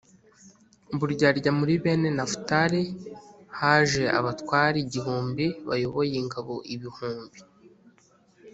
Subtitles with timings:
[0.93, 2.81] Uburyarya muri bene nafutali
[3.59, 7.39] haje abatware igihumbi bayoboye ingabo ibihumbi